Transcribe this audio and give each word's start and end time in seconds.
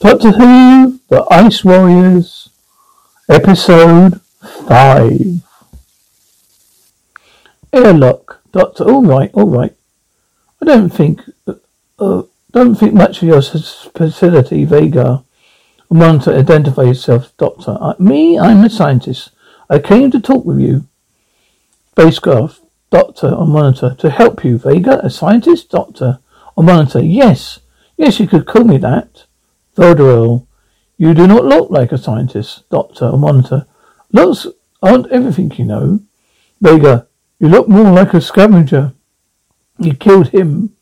Doctor 0.00 0.30
Who, 0.30 0.98
The 1.08 1.26
Ice 1.30 1.62
Warriors, 1.62 2.48
Episode 3.28 4.18
5. 4.66 5.42
Airlock, 7.74 8.40
Doctor, 8.50 8.84
alright, 8.84 9.34
alright. 9.34 9.76
I 10.62 10.64
don't 10.64 10.88
think, 10.88 11.20
uh, 11.98 12.22
don't 12.50 12.76
think 12.76 12.94
much 12.94 13.20
of 13.20 13.28
your 13.28 13.42
facility, 13.42 14.64
Varga. 14.64 15.22
I 15.90 15.94
want 15.94 16.22
to 16.22 16.34
identify 16.34 16.84
yourself, 16.84 17.36
Doctor. 17.36 17.76
Uh, 17.78 17.92
me, 17.98 18.38
I'm 18.38 18.64
a 18.64 18.70
scientist. 18.70 19.32
I 19.68 19.80
came 19.80 20.10
to 20.12 20.20
talk 20.20 20.46
with 20.46 20.60
you. 20.60 20.88
Spacecraft, 21.90 22.62
Doctor 22.90 23.34
on 23.34 23.50
monitor. 23.50 23.94
To 23.98 24.08
help 24.08 24.44
you, 24.44 24.56
Varga, 24.56 25.04
a 25.04 25.10
scientist, 25.10 25.68
Doctor 25.68 26.20
on 26.56 26.64
monitor. 26.64 27.02
Yes, 27.04 27.60
yes, 27.98 28.18
you 28.18 28.26
could 28.26 28.46
call 28.46 28.64
me 28.64 28.78
that. 28.78 29.26
Voldero, 29.76 30.46
you 30.98 31.14
do 31.14 31.26
not 31.26 31.44
look 31.44 31.70
like 31.70 31.92
a 31.92 31.98
scientist, 31.98 32.68
doctor 32.68 33.06
or 33.06 33.18
monitor. 33.18 33.66
Looks 34.12 34.46
aren't 34.82 35.10
everything 35.10 35.52
you 35.52 35.64
know. 35.64 36.00
Varga, 36.60 37.06
you 37.38 37.48
look 37.48 37.68
more 37.68 37.90
like 37.92 38.12
a 38.14 38.20
scavenger. 38.20 38.92
You 39.78 39.94
killed 39.94 40.28
him. 40.28 40.76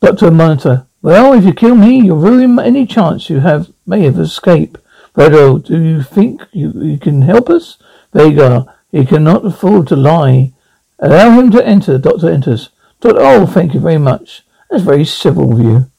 Doctor 0.00 0.30
Monitor, 0.30 0.86
well, 1.00 1.32
if 1.32 1.44
you 1.44 1.54
kill 1.54 1.74
me, 1.76 2.00
you'll 2.00 2.18
ruin 2.18 2.58
any 2.58 2.86
chance 2.86 3.30
you 3.30 3.40
have 3.40 3.72
may 3.86 4.02
have 4.02 4.18
escape. 4.18 4.76
Voldero, 5.14 5.64
do 5.64 5.82
you 5.82 6.02
think 6.02 6.42
you, 6.52 6.72
you 6.74 6.98
can 6.98 7.22
help 7.22 7.48
us? 7.48 7.78
Varga, 8.12 8.66
he 8.90 9.06
cannot 9.06 9.46
afford 9.46 9.86
to 9.88 9.96
lie. 9.96 10.52
Allow 10.98 11.30
him 11.30 11.50
to 11.52 11.66
enter. 11.66 11.98
Doctor 11.98 12.30
enters. 12.30 12.70
Doctor, 13.00 13.20
oh, 13.20 13.46
thank 13.46 13.72
you 13.74 13.80
very 13.80 13.98
much. 13.98 14.42
That's 14.70 14.82
very 14.82 15.04
civil 15.04 15.52
of 15.52 15.58
you. 15.58 15.90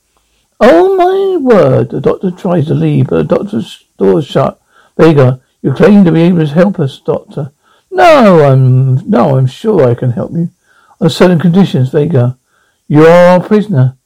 Oh 0.59 0.95
my 0.95 1.37
word! 1.37 1.89
The 1.89 1.99
doctor 1.99 2.31
tries 2.31 2.67
to 2.67 2.73
leave, 2.73 3.07
but 3.07 3.27
the 3.27 3.35
doctor's 3.35 3.85
door 3.97 4.19
is 4.19 4.25
shut. 4.25 4.61
Varga, 4.97 5.41
you 5.61 5.73
claim 5.73 6.05
to 6.05 6.11
be 6.11 6.21
able 6.21 6.45
to 6.45 6.53
help 6.53 6.79
us, 6.79 6.99
doctor. 6.99 7.51
No, 7.91 8.43
I'm 8.45 9.09
no, 9.09 9.37
I'm 9.37 9.47
sure 9.47 9.87
I 9.87 9.95
can 9.95 10.11
help 10.11 10.31
you. 10.31 10.49
On 11.01 11.09
certain 11.09 11.39
conditions, 11.39 11.89
Varga. 11.89 12.37
You 12.87 13.05
are 13.05 13.27
our 13.27 13.43
prisoner. 13.43 13.97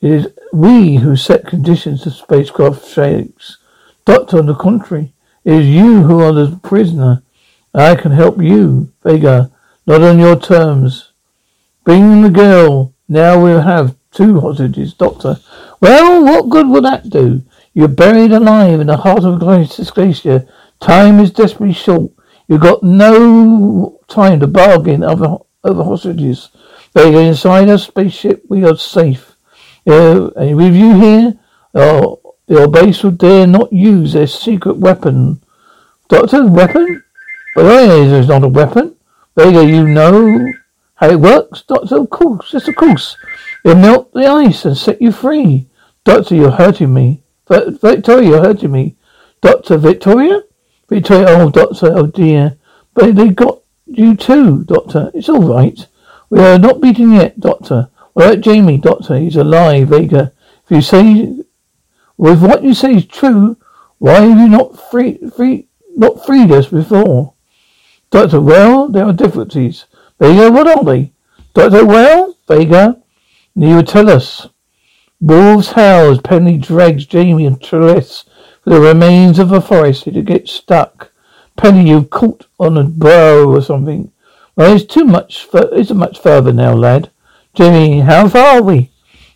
It 0.00 0.10
is 0.10 0.28
we 0.52 0.96
who 0.96 1.14
set 1.14 1.46
conditions 1.46 2.02
to 2.02 2.10
spacecraft 2.10 2.86
shakes. 2.86 3.58
Doctor, 4.04 4.38
on 4.38 4.46
the 4.46 4.54
contrary, 4.54 5.12
it 5.44 5.52
is 5.52 5.66
you 5.66 6.02
who 6.02 6.20
are 6.20 6.32
the 6.32 6.58
prisoner. 6.62 7.22
I 7.74 7.96
can 7.96 8.12
help 8.12 8.40
you, 8.40 8.92
Varga, 9.02 9.50
not 9.86 10.02
on 10.02 10.18
your 10.18 10.38
terms. 10.38 11.12
Bring 11.84 12.22
the 12.22 12.30
girl. 12.30 12.94
Now 13.08 13.42
we'll 13.42 13.60
have 13.60 13.94
two 14.10 14.40
hostages, 14.40 14.94
Doctor. 14.94 15.38
Well, 15.84 16.24
what 16.24 16.48
good 16.48 16.66
will 16.66 16.80
that 16.80 17.10
do? 17.10 17.42
You're 17.74 17.88
buried 17.88 18.32
alive 18.32 18.80
in 18.80 18.86
the 18.86 18.96
heart 18.96 19.22
of 19.22 19.38
glacier. 19.38 20.48
Time 20.80 21.20
is 21.20 21.30
desperately 21.30 21.74
short. 21.74 22.10
You've 22.48 22.62
got 22.62 22.82
no 22.82 24.00
time 24.08 24.40
to 24.40 24.46
bargain 24.46 25.04
over, 25.04 25.36
over 25.62 25.84
hostages. 25.84 26.48
Are 26.96 27.04
inside 27.04 27.68
a 27.68 27.76
spaceship. 27.76 28.46
We 28.48 28.64
are 28.64 28.78
safe. 28.78 29.36
Uh, 29.86 30.28
and 30.28 30.56
with 30.56 30.74
you 30.74 30.94
here, 30.98 31.38
uh, 31.74 32.14
your 32.46 32.68
base 32.68 33.02
will 33.02 33.10
dare 33.10 33.46
not 33.46 33.70
use 33.70 34.14
their 34.14 34.26
secret 34.26 34.78
weapon. 34.78 35.42
Doctor, 36.08 36.46
weapon? 36.46 37.04
But 37.54 37.64
well, 37.66 38.20
it's 38.20 38.28
not 38.28 38.42
a 38.42 38.48
weapon. 38.48 38.96
Varga, 39.36 39.66
you 39.66 39.86
know 39.86 40.50
how 40.94 41.10
it 41.10 41.20
works? 41.20 41.60
Doctor, 41.60 41.96
of 41.96 42.08
course, 42.08 42.54
yes, 42.54 42.68
of 42.68 42.74
course. 42.74 43.18
It'll 43.66 43.76
melt 43.76 44.14
the 44.14 44.24
ice 44.24 44.64
and 44.64 44.78
set 44.78 45.02
you 45.02 45.12
free. 45.12 45.68
Doctor, 46.04 46.34
you're 46.34 46.50
hurting 46.50 46.92
me. 46.92 47.22
Victoria, 47.48 48.28
you're 48.28 48.44
hurting 48.44 48.72
me. 48.72 48.96
Doctor, 49.40 49.78
Victoria? 49.78 50.42
Victoria, 50.88 51.26
oh, 51.30 51.50
Doctor, 51.50 51.92
oh 51.96 52.06
dear. 52.06 52.56
But 52.92 53.16
they 53.16 53.30
got 53.30 53.60
you 53.86 54.14
too, 54.14 54.64
Doctor. 54.64 55.10
It's 55.14 55.28
all 55.28 55.42
right. 55.42 55.86
We 56.30 56.40
are 56.40 56.58
not 56.58 56.80
beaten 56.80 57.12
yet, 57.12 57.40
Doctor. 57.40 57.88
What 58.12 58.26
about 58.26 58.40
Jamie, 58.42 58.78
Doctor? 58.78 59.18
He's 59.18 59.36
alive, 59.36 59.88
Varga. 59.88 60.32
If 60.64 60.70
you 60.70 60.82
say, 60.82 61.36
well, 62.16 62.34
if 62.34 62.40
what 62.40 62.62
you 62.62 62.74
say 62.74 62.96
is 62.96 63.06
true, 63.06 63.56
why 63.98 64.20
have 64.20 64.38
you 64.38 64.48
not 64.48 64.78
free, 64.90 65.18
free, 65.34 65.68
not 65.96 66.24
freed 66.24 66.52
us 66.52 66.68
before? 66.68 67.34
Doctor, 68.10 68.40
well, 68.40 68.88
there 68.88 69.06
are 69.06 69.12
difficulties. 69.12 69.86
Varga, 70.18 70.50
what 70.50 70.68
are 70.68 70.84
they? 70.84 71.12
Doctor, 71.54 71.84
well, 71.84 72.36
Varga, 72.46 73.02
you 73.54 73.82
tell 73.82 74.10
us. 74.10 74.48
Wolves 75.26 75.72
howl 75.72 76.10
as 76.10 76.20
Penley 76.20 76.58
drags 76.58 77.06
Jamie 77.06 77.46
and 77.46 77.58
Trellis 77.58 78.24
for 78.62 78.68
the 78.68 78.80
remains 78.80 79.38
of 79.38 79.52
a 79.52 79.60
forest 79.62 80.04
to 80.04 80.20
get 80.20 80.50
stuck. 80.50 81.12
Penley, 81.56 81.88
you've 81.88 82.10
caught 82.10 82.46
on 82.60 82.76
a 82.76 82.84
bow 82.84 83.50
or 83.50 83.62
something. 83.62 84.12
Well, 84.54 84.76
it's 84.76 84.84
too 84.84 85.06
much. 85.06 85.48
It's 85.54 85.90
much 85.92 86.20
further 86.20 86.52
now, 86.52 86.74
lad. 86.74 87.10
Jamie, 87.54 88.00
how 88.00 88.28
far 88.28 88.58
are 88.58 88.62
we? 88.62 88.90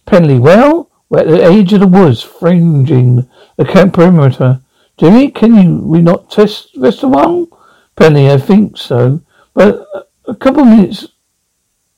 Penley, 0.04 0.38
well, 0.38 0.90
we're 1.08 1.20
at 1.20 1.26
the 1.26 1.42
edge 1.42 1.72
of 1.72 1.80
the 1.80 1.86
woods, 1.86 2.22
fringing 2.22 3.26
the 3.56 3.64
camp 3.64 3.94
perimeter. 3.94 4.60
Jimmy, 4.98 5.30
can 5.30 5.54
you 5.54 5.78
we 5.78 6.02
not 6.02 6.30
test 6.30 6.76
a 6.76 7.08
while? 7.08 7.48
Penley, 7.96 8.30
I 8.30 8.36
think 8.36 8.76
so, 8.76 9.22
but 9.54 9.86
a 10.26 10.34
couple 10.34 10.64
of 10.64 10.68
minutes. 10.68 11.06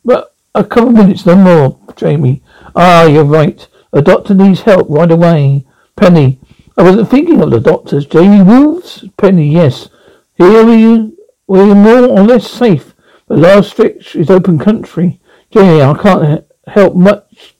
But 0.05 0.33
a 0.55 0.63
couple 0.63 0.91
of 0.91 0.95
minutes, 0.95 1.27
no 1.27 1.35
more, 1.35 1.81
Jamie. 1.97 2.45
Ah, 2.77 3.05
you're 3.07 3.25
right. 3.25 3.67
The 3.93 4.03
doctor 4.03 4.35
needs 4.35 4.63
help 4.63 4.89
right 4.89 5.11
away. 5.11 5.67
Penley. 5.97 6.41
I 6.77 6.83
wasn't 6.83 7.11
thinking 7.11 7.43
of 7.43 7.51
the 7.51 7.61
doctors. 7.61 8.07
Jamie 8.07 8.43
Wolves? 8.43 9.05
Penley, 9.17 9.49
yes. 9.49 9.89
Here 10.35 10.65
we, 10.65 11.13
we're 11.47 11.75
more 11.75 12.05
or 12.05 12.23
less 12.23 12.51
safe. 12.51 12.95
The 13.27 13.37
last 13.37 13.71
stretch 13.71 14.17
is 14.17 14.31
open 14.31 14.59
country. 14.59 15.21
Jamie, 15.51 15.83
I 15.83 15.95
can't 15.95 16.45
help 16.67 16.95
much. 16.95 17.57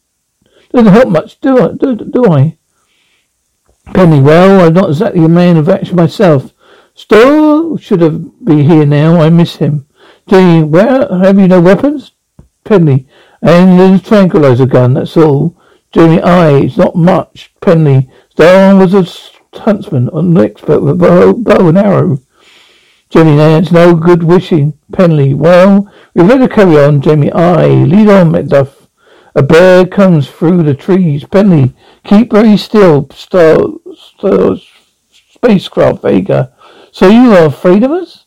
Doesn't 0.73 0.93
help 0.93 1.09
much, 1.09 1.41
do 1.41 1.59
I? 1.59 1.73
Do, 1.73 1.97
do 1.97 2.25
I? 2.33 2.57
Penley, 3.93 4.21
well, 4.21 4.67
I'm 4.67 4.75
not 4.75 4.91
exactly 4.91 5.25
a 5.25 5.29
man 5.29 5.57
of 5.57 5.69
action 5.69 5.97
myself. 5.97 6.53
Still 6.95 7.77
should 7.77 8.01
have 8.03 8.45
be 8.45 8.63
here 8.63 8.87
now. 8.87 9.21
I 9.21 9.31
miss 9.31 9.57
him. 9.57 9.87
Jamie, 10.29 10.63
where 10.63 11.09
have 11.09 11.39
you 11.39 11.49
no 11.49 11.61
weapons? 11.61 12.13
Penley. 12.65 13.09
And 13.43 13.79
the 13.81 14.03
tranquilizer 14.05 14.67
gun, 14.67 14.95
that's 14.95 15.17
all. 15.17 15.60
Jamie, 15.93 16.21
I, 16.23 16.51
it's 16.59 16.77
not 16.77 16.95
much. 16.95 17.53
Penley. 17.61 18.11
Star 18.31 18.77
was 18.77 18.95
a 18.95 19.59
huntsman, 19.59 20.09
an 20.13 20.37
expert 20.39 20.81
with 20.81 21.01
bow, 21.01 21.33
bow 21.33 21.69
and 21.69 21.79
arrow. 21.79 22.21
Jamie, 23.09 23.41
it's 23.41 23.73
no 23.73 23.97
good 23.97 24.23
wishing. 24.23 24.79
Penley, 24.93 25.35
well, 25.35 25.93
we 26.15 26.23
better 26.25 26.47
carry 26.47 26.79
on. 26.79 27.01
Jamie, 27.01 27.33
I, 27.33 27.67
lead 27.67 28.09
on, 28.09 28.31
Macduff. 28.31 28.87
A 29.35 29.43
bear 29.43 29.85
comes 29.85 30.29
through 30.29 30.63
the 30.63 30.75
trees. 30.75 31.25
Penley, 31.25 31.75
keep 32.05 32.33
very 32.33 32.57
still. 32.57 33.09
Star, 33.11 33.59
star, 33.97 34.57
spacecraft 35.11 36.03
Varga. 36.03 36.53
So 36.93 37.09
you 37.09 37.33
are 37.33 37.47
afraid 37.47 37.83
of 37.83 37.91
us? 37.91 38.27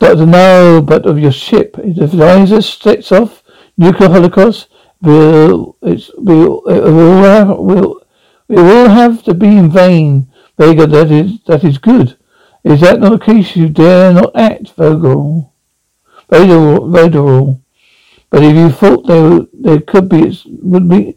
Doctor, 0.00 0.26
no, 0.26 0.82
but 0.82 1.06
of 1.06 1.18
your 1.18 1.32
ship. 1.32 1.76
If 1.78 2.12
Eliza 2.12 2.62
sets 2.62 3.12
off 3.12 3.42
nuclear 3.76 4.08
holocaust, 4.08 4.68
will 5.04 5.76
it's 5.82 6.10
will 6.16 6.66
it 6.68 6.82
uh, 6.82 6.92
will 6.92 7.22
have, 7.22 7.48
will 7.48 8.00
it 8.48 8.56
will 8.56 8.88
have 8.88 9.22
to 9.24 9.34
be 9.34 9.46
in 9.46 9.70
vain. 9.70 10.28
Varga, 10.58 10.86
that 10.86 11.10
is 11.10 11.40
that 11.46 11.64
is 11.64 11.78
good. 11.78 12.16
Is 12.62 12.80
that 12.80 13.00
not 13.00 13.12
the 13.12 13.18
case? 13.18 13.56
You 13.56 13.68
dare 13.68 14.12
not 14.12 14.34
act, 14.34 14.70
Vogel. 14.76 15.52
Vader, 16.30 17.54
But 18.30 18.42
if 18.42 18.56
you 18.56 18.70
thought 18.70 19.06
there 19.06 19.46
there 19.52 19.80
could 19.80 20.08
be 20.08 20.28
it 20.28 20.42
would 20.62 20.88
be 20.88 21.16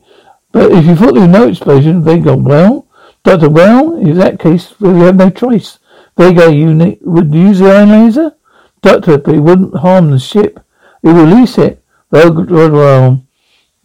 but 0.51 0.71
if 0.71 0.85
you 0.85 0.95
thought 0.95 1.13
there 1.13 1.27
was 1.27 1.29
no 1.29 1.47
explosion, 1.47 2.03
Varga, 2.03 2.35
well, 2.35 2.87
Doctor, 3.23 3.49
well, 3.49 3.95
in 3.97 4.17
that 4.17 4.39
case, 4.39 4.73
we 4.79 4.99
have 5.01 5.15
no 5.15 5.29
choice. 5.29 5.79
Varga, 6.17 6.51
you 6.53 6.97
would 7.01 7.33
use 7.33 7.59
the 7.59 7.65
ionizer? 7.65 8.35
Doctor, 8.81 9.17
but 9.17 9.35
it 9.35 9.39
wouldn't 9.39 9.75
harm 9.75 10.11
the 10.11 10.19
ship. 10.19 10.59
We 11.01 11.11
release 11.11 11.57
it. 11.57 11.83
Well, 12.09 13.26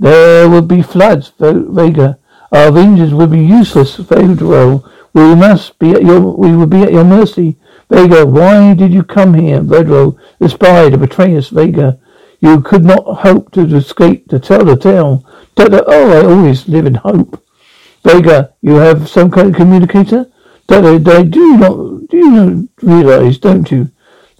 there 0.02 0.48
would 0.48 0.66
be 0.66 0.82
floods, 0.82 1.32
Varga. 1.38 2.18
Our 2.50 2.76
engines 2.76 3.14
would 3.14 3.30
be 3.30 3.44
useless, 3.44 3.96
Vedro. 3.98 4.82
We 5.14 5.34
must 5.36 5.78
be 5.78 5.92
at 5.92 6.02
your, 6.02 6.20
we 6.20 6.56
would 6.56 6.70
be 6.70 6.82
at 6.82 6.92
your 6.92 7.04
mercy. 7.04 7.56
Varga, 7.88 8.26
why 8.26 8.74
did 8.74 8.92
you 8.92 9.04
come 9.04 9.34
here? 9.34 9.60
Vedro, 9.60 10.18
the 10.40 10.48
spy, 10.48 10.90
to 10.90 10.98
betray 10.98 11.36
us, 11.36 11.50
Varga. 11.50 12.00
You 12.40 12.60
could 12.60 12.84
not 12.84 13.04
hope 13.04 13.52
to 13.52 13.60
escape 13.76 14.28
to 14.30 14.40
tell 14.40 14.64
the 14.64 14.76
tale. 14.76 15.24
Doctor, 15.54 15.84
oh, 15.86 16.10
I 16.10 16.26
always 16.26 16.66
live 16.66 16.86
in 16.86 16.94
hope. 16.94 17.40
Varga, 18.02 18.54
you 18.60 18.74
have 18.74 19.08
some 19.08 19.30
kind 19.30 19.50
of 19.50 19.54
communicator? 19.54 20.26
Doctor, 20.66 20.94
I 21.12 21.22
do 21.22 21.56
not, 21.58 22.08
do 22.08 22.16
you 22.16 22.30
not 22.32 22.68
realize, 22.82 23.38
don't 23.38 23.70
you? 23.70 23.88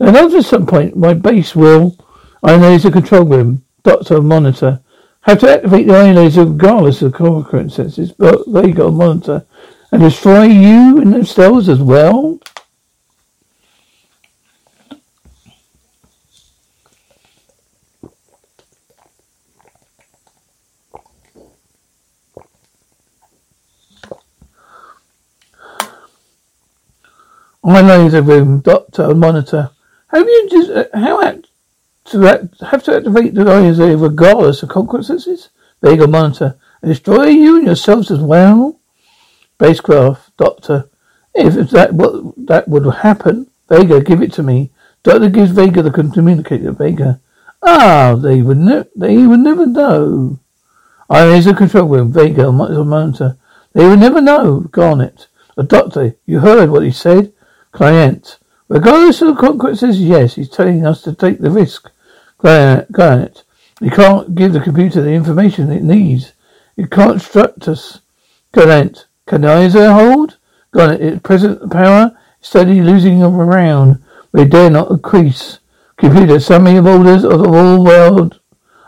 And 0.00 0.16
at 0.16 0.42
some 0.42 0.66
point, 0.66 0.96
my 0.96 1.14
base 1.14 1.54
will 1.54 1.96
ionize 2.42 2.84
a 2.84 2.90
control 2.90 3.24
room. 3.24 3.64
Doctor, 3.84 4.20
monitor. 4.20 4.81
Have 5.22 5.38
to 5.38 5.50
activate 5.54 5.86
the 5.86 5.92
ionizer 5.92 6.50
regardless 6.50 7.00
of 7.00 7.12
consequences, 7.12 8.10
but 8.10 8.40
they 8.52 8.72
got 8.72 8.86
a 8.86 8.90
monitor. 8.90 9.46
And 9.92 10.02
destroy 10.02 10.44
you 10.44 11.00
and 11.00 11.12
themselves 11.12 11.68
as 11.68 11.80
well? 11.80 12.40
Ionizer 27.64 28.26
room, 28.26 28.58
doctor, 28.58 29.14
monitor. 29.14 29.70
Have 30.08 30.26
you 30.26 30.48
just 30.50 30.70
uh, 30.70 30.84
how 30.98 31.22
act 31.22 31.46
to 32.06 32.48
have 32.68 32.82
to 32.84 32.96
activate 32.96 33.34
the 33.34 33.44
ionizer 33.44 34.00
regardless 34.00 34.62
of 34.62 34.68
consequences? 34.68 35.50
Varga 35.82 36.06
monitor 36.06 36.56
and 36.80 36.90
destroy 36.90 37.26
you 37.26 37.56
and 37.56 37.66
yourselves 37.66 38.10
as 38.10 38.20
well. 38.20 38.78
Spacecraft 39.54 40.36
doctor. 40.36 40.88
If 41.34 41.70
that 41.70 41.94
what 41.94 42.34
that 42.46 42.68
would 42.68 42.84
happen, 42.96 43.48
Varga, 43.68 44.00
give 44.00 44.22
it 44.22 44.32
to 44.34 44.42
me. 44.42 44.70
Doctor 45.02 45.28
gives 45.30 45.52
Varga 45.52 45.82
the 45.82 45.90
communicator. 45.90 46.72
Varga. 46.72 47.20
Ah, 47.62 48.16
they 48.20 48.42
would 48.42 48.58
ne- 48.58 48.84
they 48.96 49.26
would 49.26 49.40
never 49.40 49.66
know. 49.66 50.38
Ionizer 51.10 51.56
control 51.56 51.88
room. 51.88 52.12
Varga 52.12 52.50
monitor. 52.52 53.36
They 53.72 53.86
would 53.88 54.00
never 54.00 54.20
know. 54.20 54.60
Garrett. 54.60 55.28
The 55.56 55.62
doctor. 55.62 56.16
You 56.26 56.40
heard 56.40 56.70
what 56.70 56.82
he 56.82 56.90
said. 56.90 57.32
Clent. 57.72 58.38
Regardless 58.72 59.20
of 59.20 59.28
the 59.28 59.34
consequences, 59.34 60.00
yes, 60.00 60.36
he's 60.36 60.48
telling 60.48 60.86
us 60.86 61.02
to 61.02 61.14
take 61.14 61.40
the 61.40 61.50
risk. 61.50 61.90
Clent, 62.38 63.44
he 63.80 63.90
can't 63.90 64.34
give 64.34 64.54
the 64.54 64.60
computer 64.60 65.02
the 65.02 65.10
information 65.10 65.70
it 65.70 65.82
needs. 65.82 66.32
It 66.78 66.90
can't 66.90 67.16
instruct 67.16 67.68
us. 67.68 68.00
Clent, 68.54 69.04
can 69.26 69.44
either 69.44 69.92
hold? 69.92 70.38
Clent, 70.72 71.02
its 71.02 71.20
present 71.20 71.70
power 71.70 72.16
steadily 72.40 72.80
losing 72.80 73.22
around. 73.22 74.02
We 74.32 74.46
dare 74.46 74.70
not 74.70 74.90
increase. 74.90 75.58
Computer, 75.98 76.40
summary 76.40 76.78
of 76.78 76.86
orders 76.86 77.24
of 77.24 77.40
the 77.40 77.48
all 77.50 77.84
world 77.84 78.40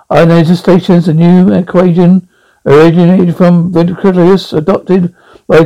I 0.09 0.25
ionizer 0.25 0.57
stations, 0.57 1.09
a 1.09 1.13
new 1.13 1.53
equation 1.53 2.27
originated 2.65 3.37
from 3.37 3.71
Ventriculus, 3.71 4.55
adopted 4.57 5.15
by 5.47 5.65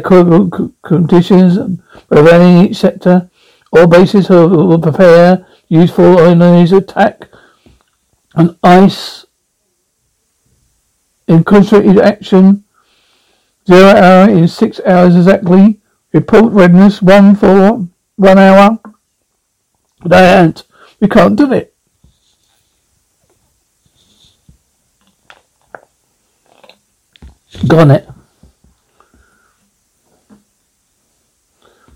conditions 0.83 1.81
prevailing 2.09 2.67
each 2.67 2.79
sector. 2.79 3.31
All 3.71 3.87
bases 3.87 4.29
will 4.29 4.79
prepare 4.81 5.47
useful 5.69 6.17
ionizer 6.17 6.79
attack 6.79 7.29
and 8.35 8.57
ice 8.63 9.27
in 11.27 11.45
concentrated 11.45 12.01
action. 12.01 12.65
Zero 13.67 13.89
hour 13.89 14.31
in 14.31 14.49
six 14.49 14.81
hours 14.87 15.15
exactly. 15.15 15.81
Report 16.13 16.53
readiness 16.53 17.03
one 17.03 17.37
for 17.37 17.87
one 18.17 18.39
hour. 18.39 18.79
Aren't. 20.11 20.65
We 21.01 21.09
can't 21.09 21.37
do 21.37 21.53
it. 21.53 21.75
Gone 27.67 27.91
it. 27.91 28.09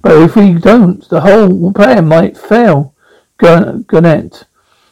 But 0.02 0.20
if 0.20 0.37
we 0.37 0.54
don't, 0.54 1.08
the 1.08 1.20
whole 1.20 1.72
plan 1.72 2.06
might 2.06 2.37
fail. 2.37 2.94
Garrett. 3.38 4.44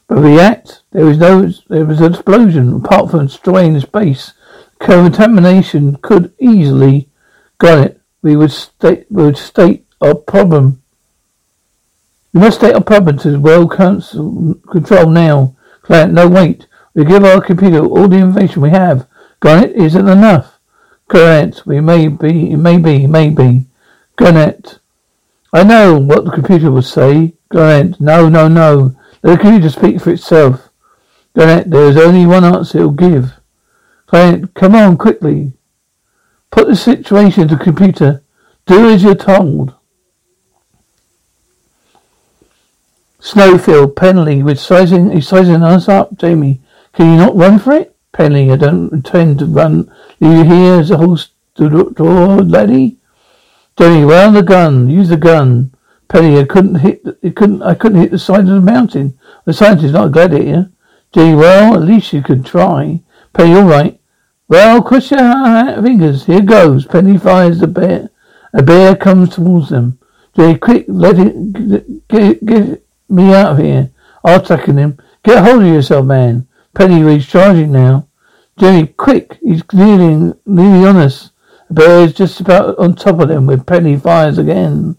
But 0.06 0.18
react, 0.18 0.82
there 0.92 1.04
was 1.04 1.18
no, 1.18 1.50
there 1.68 1.84
was 1.84 2.00
an 2.00 2.14
explosion. 2.14 2.74
Apart 2.74 3.10
from 3.10 3.26
destroying 3.26 3.74
the 3.74 3.80
space, 3.80 4.32
contamination 4.78 5.96
could 5.96 6.32
easily. 6.38 7.08
Garrett. 7.58 8.00
We 8.22 8.36
would 8.36 8.52
state, 8.52 9.06
we 9.08 9.24
would 9.24 9.38
state 9.38 9.86
our 10.00 10.14
problem. 10.14 10.82
We 12.34 12.40
must 12.40 12.58
state 12.58 12.74
our 12.74 12.82
problem 12.82 13.18
to 13.18 13.30
the 13.30 13.40
World 13.40 13.72
Council 13.72 14.54
control 14.70 15.08
now. 15.08 15.56
Clent, 15.82 16.12
no 16.12 16.28
wait. 16.28 16.66
We 16.94 17.04
give 17.04 17.24
our 17.24 17.40
computer 17.40 17.84
all 17.84 18.08
the 18.08 18.18
information 18.18 18.62
we 18.62 18.70
have. 18.70 19.06
Garrett 19.40 19.74
isn't 19.74 20.08
enough. 20.08 20.58
Correct. 21.08 21.64
We 21.66 21.80
may 21.80 22.08
be, 22.08 22.52
it 22.52 22.58
may 22.58 22.76
be, 22.76 23.06
maybe. 23.06 23.66
Garrett. 24.16 24.79
I 25.52 25.64
know 25.64 25.98
what 25.98 26.24
the 26.24 26.30
computer 26.30 26.70
will 26.70 26.82
say. 26.82 27.34
Grant, 27.48 28.00
no, 28.00 28.28
no, 28.28 28.48
no. 28.48 28.94
Let 29.22 29.36
the 29.36 29.42
computer 29.42 29.68
speak 29.68 30.00
for 30.00 30.10
itself. 30.10 30.70
Grant, 31.34 31.70
there 31.70 31.88
is 31.88 31.96
only 31.96 32.26
one 32.26 32.44
answer 32.44 32.78
it 32.78 32.82
will 32.82 32.90
give. 32.92 33.32
Clent, 34.06 34.54
come 34.54 34.74
on, 34.74 34.96
quickly. 34.96 35.52
Put 36.50 36.66
the 36.66 36.76
situation 36.76 37.48
to 37.48 37.56
the 37.56 37.62
computer. 37.62 38.22
Do 38.66 38.90
as 38.90 39.02
you're 39.02 39.14
told. 39.14 39.74
Snowfield, 43.20 43.96
Penley, 43.96 44.42
with 44.42 44.58
sizing, 44.58 45.10
he's 45.10 45.28
sizing 45.28 45.62
us 45.62 45.88
up, 45.88 46.16
Jamie. 46.16 46.60
Can 46.92 47.12
you 47.12 47.16
not 47.16 47.36
run 47.36 47.58
for 47.58 47.72
it? 47.72 47.94
Penley, 48.12 48.50
I 48.50 48.56
don't 48.56 48.92
intend 48.92 49.38
to 49.40 49.46
run. 49.46 49.92
Leave 50.18 50.38
you 50.38 50.44
here 50.44 50.80
as 50.80 50.90
a 50.90 50.96
horse 50.96 51.30
door, 51.54 52.42
laddie. 52.42 52.96
Jenny, 53.80 54.04
round 54.04 54.36
the 54.36 54.42
gun. 54.42 54.90
Use 54.90 55.08
the 55.08 55.16
gun. 55.16 55.72
Penley, 56.08 56.38
I 56.38 56.44
couldn't 56.44 56.74
hit. 56.74 57.02
It 57.22 57.34
couldn't. 57.34 57.62
I 57.62 57.72
couldn't 57.72 58.02
hit 58.02 58.10
the 58.10 58.18
side 58.18 58.40
of 58.40 58.48
the 58.48 58.60
mountain. 58.60 59.18
The 59.46 59.54
scientist 59.54 59.94
not 59.94 60.08
a 60.08 60.10
gladiator. 60.10 60.70
Jenny, 61.14 61.34
well, 61.34 61.74
at 61.76 61.80
least 61.80 62.12
you 62.12 62.20
could 62.20 62.44
try. 62.44 63.00
Penley, 63.32 63.58
all 63.58 63.66
right. 63.66 63.98
Well, 64.48 64.82
cross 64.82 65.10
your 65.10 65.82
fingers. 65.82 66.26
Here 66.26 66.42
goes. 66.42 66.84
Penley 66.84 67.16
fires 67.16 67.60
the 67.60 67.68
bear. 67.68 68.10
A 68.52 68.62
bear 68.62 68.94
comes 68.96 69.30
towards 69.30 69.70
them. 69.70 69.98
Jenny, 70.36 70.58
quick, 70.58 70.84
let 70.86 71.18
it 71.18 72.06
get, 72.08 72.44
get 72.44 72.84
me 73.08 73.32
out 73.32 73.52
of 73.52 73.58
here. 73.58 73.92
I'll 74.22 74.42
tackle 74.42 74.76
him. 74.76 74.98
Get 75.22 75.42
hold 75.42 75.62
of 75.62 75.68
yourself, 75.68 76.04
man. 76.04 76.46
Penley, 76.74 77.14
he's 77.14 77.26
charging 77.26 77.72
now. 77.72 78.08
Jenny, 78.58 78.88
quick, 78.88 79.38
he's 79.40 79.62
nearly, 79.72 80.34
nearly 80.44 80.86
on 80.86 80.96
us. 80.98 81.29
Is 81.76 82.14
just 82.14 82.40
about 82.40 82.76
on 82.78 82.96
top 82.96 83.20
of 83.20 83.28
them 83.28 83.46
with 83.46 83.64
Penley 83.64 83.96
fires 83.96 84.38
again. 84.38 84.98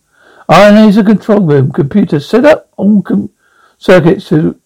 Ionizer 0.50 1.06
control 1.06 1.42
room. 1.42 1.72
Computer 1.72 2.20
set 2.20 2.46
up 2.46 2.70
all 2.78 3.02
com- 3.02 3.30
circuits 3.78 4.30
to 4.30 4.60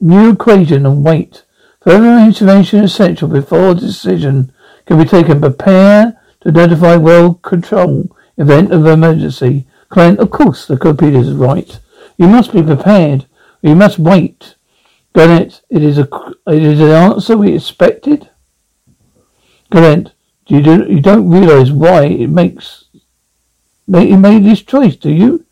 new 0.00 0.32
equation 0.32 0.86
and 0.86 1.04
wait. 1.04 1.44
Further 1.82 2.24
information 2.24 2.82
essential 2.82 3.28
before 3.28 3.74
decision 3.74 4.50
can 4.86 4.98
be 4.98 5.04
taken. 5.04 5.40
Prepare 5.42 6.18
to 6.40 6.52
notify 6.52 6.96
world 6.96 7.42
control 7.42 8.16
event 8.38 8.72
of 8.72 8.86
emergency. 8.86 9.66
Clent, 9.90 10.20
of 10.20 10.30
course, 10.30 10.66
the 10.66 10.78
computer 10.78 11.18
is 11.18 11.32
right. 11.32 11.78
You 12.16 12.28
must 12.28 12.52
be 12.52 12.62
prepared. 12.62 13.26
You 13.60 13.74
must 13.74 13.98
wait. 13.98 14.54
Garrett, 15.14 15.60
it 15.68 15.82
is 15.82 15.98
a, 15.98 16.08
it 16.46 16.62
is 16.62 16.78
the 16.78 16.96
answer 16.96 17.36
we 17.36 17.54
expected. 17.54 18.30
Garrett, 19.70 20.12
you 20.56 20.62
do 20.62 20.86
you 20.88 21.00
don't 21.00 21.28
realize 21.30 21.72
why 21.72 22.04
it 22.04 22.28
makes 22.28 22.84
he 23.86 24.16
made 24.16 24.44
this 24.44 24.62
choice, 24.62 24.96
do 24.96 25.10
you? 25.10 25.44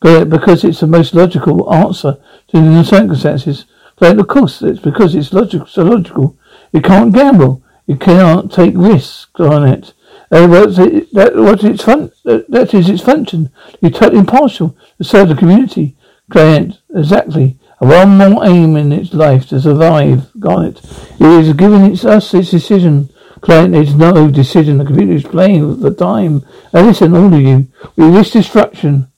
because 0.00 0.62
it's 0.62 0.80
the 0.80 0.86
most 0.86 1.14
logical 1.14 1.72
answer 1.72 2.18
to 2.48 2.60
the 2.60 2.84
circumstances. 2.84 3.64
But 3.98 4.18
of 4.18 4.28
course, 4.28 4.62
it's 4.62 4.78
because 4.78 5.14
it's 5.14 5.32
logical, 5.32 5.66
so 5.66 5.82
logical. 5.82 6.36
You 6.72 6.80
can't 6.80 7.12
gamble. 7.12 7.64
You 7.86 7.96
cannot 7.96 8.52
take 8.52 8.74
risks 8.76 9.40
on 9.40 9.66
it. 9.66 9.94
Uh, 10.30 10.46
it, 10.78 11.12
that, 11.14 11.34
what's 11.34 11.64
its 11.64 11.82
fun, 11.82 12.12
that, 12.24 12.48
that 12.50 12.74
is 12.74 12.88
its 12.88 13.02
function. 13.02 13.50
You're 13.80 13.90
totally 13.90 14.20
impartial 14.20 14.76
to 14.98 15.04
serve 15.04 15.30
the 15.30 15.34
community. 15.34 15.96
Clent, 16.30 16.78
exactly. 16.94 17.58
One 17.78 18.18
more 18.18 18.44
aim 18.46 18.76
in 18.76 18.92
its 18.92 19.14
life 19.14 19.48
to 19.48 19.60
survive. 19.60 20.30
It. 20.36 20.80
It 21.18 21.26
is 21.26 21.52
giving 21.54 21.84
its, 21.86 22.04
us 22.04 22.34
its 22.34 22.50
decision. 22.50 23.08
Clent, 23.40 23.74
it's 23.74 23.92
no 23.92 24.30
decision. 24.30 24.78
The 24.78 24.84
computer 24.84 25.12
is 25.12 25.24
playing 25.24 25.66
with 25.66 25.80
the 25.80 25.94
time. 25.94 26.44
And 26.72 26.86
listen, 26.86 27.14
all 27.14 27.32
of 27.32 27.40
you. 27.40 27.68
We 27.96 28.06
risk 28.06 28.32
destruction. 28.32 29.08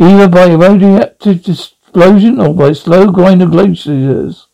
Either 0.00 0.28
by 0.28 0.52
radioactive 0.52 1.46
explosion 1.48 2.40
or 2.40 2.54
by 2.54 2.72
slow 2.72 3.10
grind 3.10 3.42
of 3.42 3.50
glaciers. 3.50 4.46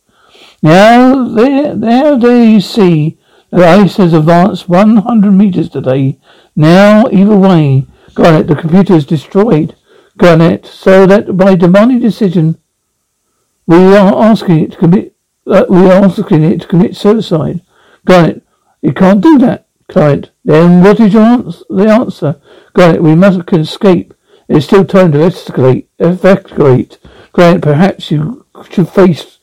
Now 0.61 1.27
there, 1.27 1.75
now 1.75 2.17
there 2.17 2.43
you 2.43 2.61
see 2.61 3.17
the 3.51 3.65
ice 3.65 3.97
has 3.97 4.13
advanced 4.13 4.67
100 4.67 5.31
meters 5.31 5.69
today. 5.69 6.19
Now, 6.55 7.05
either 7.11 7.37
way, 7.37 7.85
Garrett, 8.15 8.47
the 8.47 8.55
computer 8.55 8.95
is 8.95 9.05
destroyed. 9.05 9.75
Garrett, 10.17 10.65
so 10.65 11.05
that 11.05 11.37
by 11.37 11.55
demanding 11.55 11.99
decision, 11.99 12.57
we 13.67 13.95
are 13.95 14.23
asking 14.23 14.59
it 14.59 14.71
to 14.73 14.77
commit, 14.77 15.15
uh, 15.47 15.65
we 15.69 15.85
are 15.85 16.03
asking 16.03 16.43
it 16.43 16.61
to 16.61 16.67
commit 16.67 16.95
suicide. 16.95 17.61
Garrett, 18.05 18.43
it 18.81 18.95
can't 18.95 19.21
do 19.21 19.37
that. 19.39 19.67
Clent, 19.87 20.31
then 20.43 20.83
what 20.83 20.99
is 20.99 21.13
your 21.13 21.23
answer? 21.23 21.65
The 21.69 21.87
answer? 21.87 22.41
Garrett, 22.75 23.03
we 23.03 23.15
must 23.15 23.51
escape. 23.53 24.13
It's 24.47 24.65
still 24.65 24.85
time 24.85 25.11
to 25.11 25.19
escalate, 25.19 25.87
evacuate. 25.99 26.97
Grant, 27.33 27.61
perhaps 27.61 28.11
you 28.11 28.45
should 28.71 28.89
face 28.89 29.35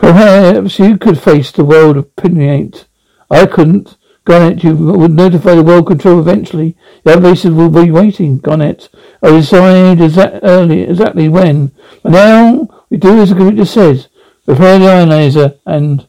Perhaps 0.00 0.78
you 0.78 0.96
could 0.96 1.20
face 1.20 1.52
the 1.52 1.64
world 1.64 1.98
of 1.98 2.16
Pinate. 2.16 2.86
I 3.30 3.44
couldn't. 3.44 3.98
Garrett, 4.24 4.64
you 4.64 4.74
would 4.74 5.12
notify 5.12 5.54
the 5.54 5.62
world 5.62 5.86
control 5.86 6.18
eventually. 6.18 6.74
The 7.04 7.20
bases 7.20 7.50
will 7.50 7.68
be 7.68 7.90
waiting, 7.90 8.38
Garrett. 8.38 8.88
I 9.22 9.30
decide 9.32 10.00
exactly, 10.00 10.40
early, 10.42 10.82
exactly 10.82 11.28
when. 11.28 11.72
But 12.02 12.12
now 12.12 12.84
we 12.88 12.96
do 12.96 13.20
as 13.20 13.28
the 13.28 13.36
computer 13.36 13.66
says. 13.66 14.08
Prepare 14.46 14.78
the 14.78 14.86
ionizer 14.86 15.58
and 15.66 16.08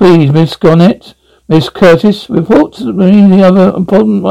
Please, 0.00 0.32
Miss 0.32 0.56
Garrett, 0.56 1.12
Miss 1.46 1.68
Curtis, 1.68 2.30
report 2.30 2.72
to 2.76 2.90
me 2.90 3.28
the 3.28 3.42
other 3.42 3.76
important. 3.76 4.24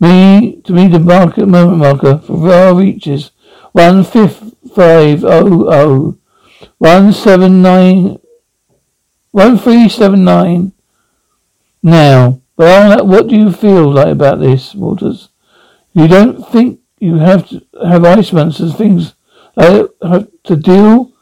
Me 0.00 0.62
to 0.64 0.72
me 0.72 0.88
the 0.88 0.98
market 0.98 1.46
moment 1.46 1.76
marker 1.76 2.16
for 2.16 2.50
our 2.50 2.74
reaches. 2.74 3.30
One 3.72 4.04
fifth 4.04 4.54
five 4.74 5.22
oh 5.22 5.68
oh. 5.70 6.18
One 6.78 7.12
seven 7.12 7.60
nine 7.60 8.20
one 9.32 9.58
three 9.58 9.90
seven 9.90 10.24
nine. 10.24 10.72
Now, 11.82 12.40
well, 12.56 13.06
what 13.06 13.28
do 13.28 13.36
you 13.36 13.52
feel 13.52 13.92
like 13.92 14.08
about 14.08 14.40
this, 14.40 14.74
Walters? 14.74 15.28
You 15.92 16.08
don't 16.08 16.42
think 16.50 16.80
you 16.98 17.16
have 17.18 17.46
to 17.50 17.60
have 17.86 18.06
ice 18.06 18.32
monsters 18.32 18.74
things 18.74 19.14
like 19.56 19.90
have 20.02 20.28
to 20.44 20.56
deal 20.56 21.12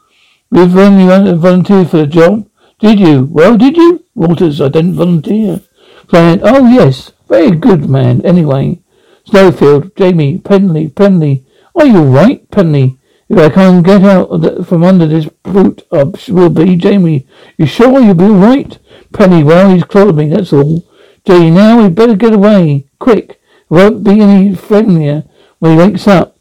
with 0.49 0.73
when 0.73 0.97
you 0.97 1.35
volunteer 1.35 1.83
for 1.83 1.97
the 1.97 2.07
job? 2.07 2.47
Did 2.81 2.99
you? 2.99 3.27
Well, 3.31 3.57
did 3.57 3.77
you? 3.77 4.03
Walters, 4.15 4.59
I 4.59 4.67
didn't 4.69 4.95
volunteer. 4.95 5.61
Clent, 6.07 6.41
oh 6.43 6.67
yes, 6.67 7.11
very 7.29 7.51
good 7.51 7.87
man. 7.87 8.25
Anyway, 8.25 8.79
Snowfield, 9.23 9.95
Jamie, 9.95 10.39
Penley, 10.39 10.89
Penley. 10.89 11.45
Are 11.75 11.85
you 11.85 12.01
right, 12.01 12.49
Penley? 12.49 12.97
If 13.29 13.37
I 13.37 13.49
can't 13.49 13.85
get 13.85 14.03
out 14.03 14.41
the, 14.41 14.65
from 14.65 14.83
under 14.83 15.05
this 15.05 15.29
brute, 15.43 15.83
I 15.91 16.05
will 16.29 16.49
be. 16.49 16.75
Jamie, 16.75 17.27
you 17.55 17.67
sure 17.67 18.01
you'll 18.01 18.15
be 18.15 18.25
all 18.25 18.31
right? 18.31 18.77
Penley, 19.13 19.43
well, 19.43 19.73
he's 19.73 19.83
clawed 19.83 20.15
me, 20.15 20.29
that's 20.29 20.51
all. 20.51 20.83
Jamie, 21.23 21.51
now 21.51 21.81
we'd 21.81 21.95
better 21.95 22.15
get 22.15 22.33
away. 22.33 22.87
Quick. 22.97 23.39
Won't 23.69 24.03
be 24.03 24.19
any 24.19 24.55
friendlier 24.55 25.23
when 25.59 25.73
he 25.73 25.77
wakes 25.77 26.07
up. 26.07 26.35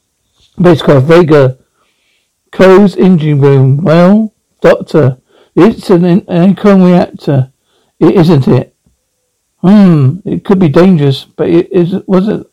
Basecoff, 0.58 1.02
Varga. 1.02 1.58
Closed 2.50 2.98
engine 2.98 3.40
room. 3.40 3.84
Well, 3.84 4.34
doctor, 4.62 5.18
it's 5.60 5.90
an, 5.90 6.24
acorn 6.28 6.82
reactor, 6.82 7.52
it 7.98 8.14
isn't 8.14 8.48
it? 8.48 8.74
Hmm, 9.58 10.18
it 10.24 10.44
could 10.44 10.58
be 10.58 10.68
dangerous, 10.68 11.24
but 11.24 11.48
it 11.48 11.70
is. 11.70 11.94
Was 12.06 12.28
it? 12.28 12.46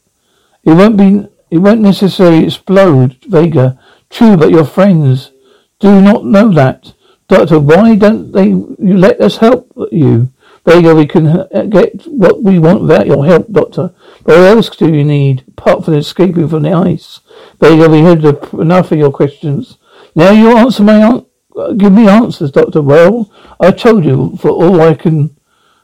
It 0.64 0.74
won't 0.74 0.98
be. 0.98 1.28
It 1.50 1.60
won't 1.60 1.82
necessarily 1.82 2.44
explode, 2.44 3.18
Varga. 3.28 3.80
True, 4.10 4.36
but 4.36 4.52
your 4.52 4.66
friends 4.66 5.32
do 5.80 6.02
not 6.02 6.26
know 6.26 6.52
that. 6.54 6.94
Doctor, 7.28 7.60
why 7.60 7.96
don't 7.96 8.32
they 8.32 8.48
you 8.48 8.98
let 8.98 9.22
us 9.22 9.38
help 9.38 9.72
you? 9.92 10.32
Varga, 10.66 10.94
we 10.94 11.06
can 11.06 11.28
uh, 11.28 11.66
get 11.70 12.06
what 12.08 12.44
we 12.44 12.60
want 12.60 12.82
without 12.82 13.08
your 13.08 13.26
help, 13.26 13.50
Doctor. 13.50 13.94
What 14.24 14.38
else 14.38 14.70
do 14.70 14.94
you 14.94 15.06
need, 15.06 15.46
apart 15.48 15.86
from 15.86 15.94
escaping 15.94 16.50
from 16.50 16.64
the 16.64 16.74
ice? 16.74 17.22
Varga, 17.60 17.90
we 17.90 18.02
heard 18.02 18.26
enough 18.54 18.92
of 18.92 18.98
your 18.98 19.12
questions. 19.12 19.78
Now 20.14 20.32
you 20.32 20.58
answer 20.58 20.84
my 20.84 21.24
Uh, 21.58 21.74
give 21.74 21.92
me 21.92 22.08
answers, 22.08 22.52
Doctor. 22.52 22.82
Well, 22.82 23.32
I 23.60 23.72
told 23.72 24.06
you 24.06 24.38
for 24.40 24.50
all 24.52 24.80
I 24.82 24.94
can, 24.94 25.36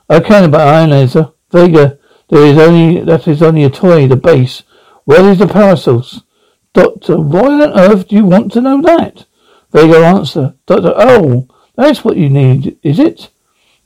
I 0.07 0.19
can 0.19 0.43
about 0.43 0.89
Ionizer. 0.89 1.33
Varga, 1.49 1.97
there 2.29 2.45
is 2.45 2.57
only, 2.57 3.01
that 3.01 3.27
is 3.27 3.41
only 3.41 3.63
a 3.63 3.69
toy, 3.69 4.07
the 4.07 4.15
base. 4.15 4.63
Where 5.05 5.29
is 5.31 5.39
the 5.39 5.75
source? 5.75 6.21
Doctor, 6.73 7.19
why 7.19 7.63
on 7.63 7.77
earth 7.77 8.07
do 8.07 8.15
you 8.15 8.25
want 8.25 8.51
to 8.53 8.61
know 8.61 8.81
that? 8.81 9.25
Varga 9.71 9.97
answer. 10.05 10.55
Doctor, 10.67 10.93
oh, 10.95 11.47
that's 11.75 12.03
what 12.03 12.17
you 12.17 12.29
need, 12.29 12.77
is 12.83 12.99
it? 12.99 13.29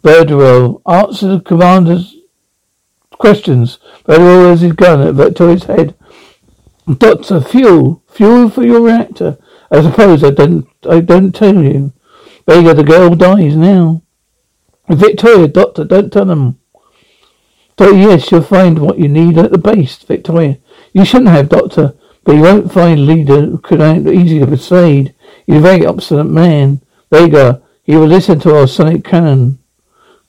Verdugo, 0.03 0.81
answer 0.85 1.27
the 1.27 1.39
commander's 1.39 2.15
questions. 3.11 3.79
Verdugo 4.05 4.49
has 4.49 4.61
his 4.61 4.73
gun 4.73 5.01
at 5.01 5.37
his 5.37 5.63
head. 5.63 5.95
Doctor, 6.97 7.41
fuel, 7.41 8.03
fuel 8.07 8.49
for 8.49 8.63
your 8.63 8.81
reactor. 8.81 9.37
I 9.71 9.81
suppose 9.81 10.23
I 10.23 10.31
don't, 10.31 10.67
I 10.89 10.99
don't 11.01 11.33
tell 11.33 11.61
you. 11.63 11.93
Varga, 12.47 12.73
the 12.73 12.83
girl 12.83 13.15
dies 13.15 13.55
now. 13.55 14.01
Victoria, 14.89 15.47
doctor, 15.47 15.83
don't 15.83 16.11
tell 16.11 16.25
them. 16.25 16.59
Doctor, 17.75 17.95
yes, 17.95 18.31
you'll 18.31 18.41
find 18.41 18.79
what 18.79 18.97
you 18.97 19.07
need 19.09 19.37
at 19.37 19.51
the 19.51 19.57
base, 19.57 19.97
Victoria. 20.03 20.57
You 20.93 21.03
shouldn't 21.03 21.29
have, 21.29 21.49
doctor, 21.49 21.93
but 22.23 22.35
you 22.35 22.41
won't 22.41 22.71
find 22.71 23.05
leader 23.05 23.41
who 23.41 23.57
could 23.57 23.81
ain't 23.81 24.07
easy 24.07 24.39
to 24.39 24.47
persuade. 24.47 25.13
He's 25.45 25.57
a 25.57 25.59
very 25.59 25.85
obstinate 25.85 26.27
man. 26.27 26.81
Varga, 27.11 27.61
he 27.83 27.95
will 27.95 28.07
listen 28.07 28.39
to 28.41 28.55
our 28.55 28.67
sonic 28.67 29.03
cannon. 29.03 29.59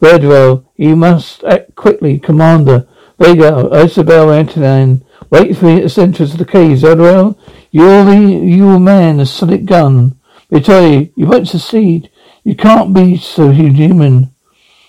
Verdugo, 0.00 0.68
you 0.76 0.94
must 0.94 1.42
act 1.44 1.74
quickly, 1.74 2.18
Commander. 2.18 2.86
Varga, 3.18 3.68
Isabel 3.84 4.32
Antonin, 4.32 5.04
wait 5.30 5.56
for 5.56 5.64
me 5.64 5.82
at 5.82 5.90
the 5.90 6.02
entrance 6.02 6.32
of 6.32 6.38
the 6.38 6.44
cave. 6.44 6.78
Verdugo, 6.78 7.36
you're 7.70 8.04
the 8.04 8.16
you 8.16 8.78
man, 8.78 9.20
a 9.20 9.26
solid 9.26 9.66
gun. 9.66 10.18
They 10.50 10.60
tell 10.60 10.86
you, 10.86 11.12
you 11.14 11.26
won't 11.26 11.48
succeed. 11.48 12.10
You 12.44 12.54
can't 12.54 12.94
be 12.94 13.16
so 13.16 13.50
human. 13.50 14.32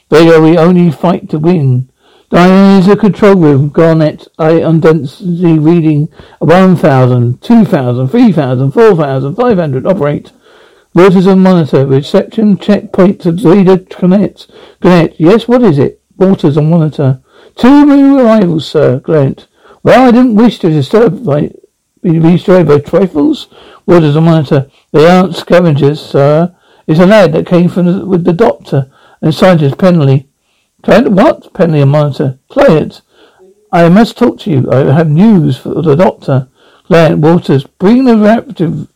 Varga, 0.09 0.41
we 0.41 0.57
only 0.57 0.91
fight 0.91 1.29
to 1.29 1.39
win. 1.39 1.89
Diane 2.29 2.79
is 2.79 2.88
a 2.88 2.95
control 2.95 3.36
room. 3.36 3.69
Garrett, 3.69 4.27
I 4.38 4.62
on 4.62 4.79
density 4.79 5.57
reading 5.57 6.09
1,000, 6.39 7.41
2,000, 7.41 8.07
3,000, 8.07 8.71
4,000, 8.71 9.36
500. 9.36 9.86
Operate. 9.88 10.31
Walters 10.93 11.27
on 11.27 11.39
monitor. 11.39 11.86
Reception 11.86 12.57
checkpoint 12.57 13.21
to 13.21 13.38
Zeta 13.38 13.79
Connect. 13.89 14.48
Garrett, 14.81 15.15
yes, 15.17 15.48
what 15.48 15.63
is 15.63 15.79
it? 15.79 16.01
Walters 16.17 16.57
on 16.57 16.69
monitor. 16.69 17.21
Two 17.55 17.86
new 17.86 18.19
arrivals, 18.19 18.67
sir. 18.69 19.00
Garrett. 19.00 19.48
Well, 19.81 20.07
I 20.07 20.12
didn't 20.12 20.36
wish 20.36 20.59
to 20.59 20.69
disturb 20.69 21.25
by, 21.25 21.51
be 22.01 22.20
destroyed 22.20 22.68
by 22.68 22.79
trifles. 22.79 23.48
Walters 23.86 24.15
on 24.15 24.25
monitor. 24.25 24.70
They 24.91 25.08
aren't 25.08 25.36
scavengers, 25.36 26.00
sir. 26.00 26.56
It's 26.88 27.00
a 27.00 27.06
lad 27.06 27.34
that 27.34 27.48
came 27.48 27.70
from 27.70 27.86
the, 27.86 28.06
with 28.06 28.24
the 28.24 28.34
doctor 28.34 28.91
and 29.22 29.34
scientist 29.34 29.77
Penley. 29.77 30.29
Clent, 30.84 31.12
what? 31.12 31.53
Penley 31.53 31.82
and 31.82 31.91
monitor. 31.91 32.39
Clent, 32.50 33.01
I 33.72 33.89
must 33.89 34.18
talk 34.18 34.39
to 34.39 34.50
you. 34.50 34.72
I 34.72 34.91
have 34.91 35.10
news 35.10 35.58
for 35.58 35.82
the 35.82 35.96
doctor. 35.96 36.48
Clent, 36.86 37.20
Walters, 37.20 37.65
bring 37.65 38.06
the 38.06 38.13
raptive 38.13 38.88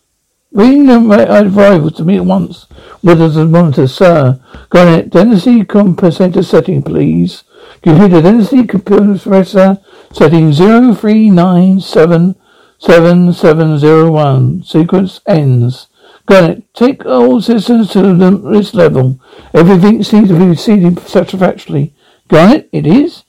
Bring 0.54 0.86
the 0.86 1.00
arrival 1.00 1.90
to 1.90 2.06
me 2.06 2.18
at 2.18 2.26
once. 2.26 2.68
Walters 3.02 3.38
on 3.38 3.50
monitor, 3.50 3.88
sir. 3.88 4.40
Garrett, 4.70 5.10
density 5.10 5.64
compensator 5.64 6.46
setting, 6.46 6.84
please. 6.84 7.44
Computer 7.82 8.22
density 8.22 8.68
compressor 8.68 9.80
setting 10.12 10.54
zero 10.54 10.94
three 10.94 11.32
nine 11.32 11.80
seven 11.80 12.36
seven 12.84 13.32
seven 13.32 13.80
zero 13.80 14.12
one. 14.12 14.62
Sequence 14.64 15.22
ends. 15.26 15.88
Garrett, 16.28 16.74
take 16.74 17.06
all 17.06 17.42
systems 17.42 17.92
to 17.92 18.02
the 18.02 18.32
this 18.52 18.74
level. 18.74 19.20
Everything 19.54 20.04
seems 20.04 20.28
to 20.28 20.38
be 20.38 20.46
proceeding 20.46 20.98
satisfactorily. 20.98 21.94
Garrett, 22.28 22.68
it 22.72 22.86
is? 22.86 23.24